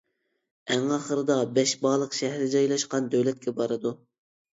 [0.75, 3.93] ئەڭ ئاخىرىدا بەشبالىق شەھىرى جايلاشقان دۆلەتكە بارىدۇ.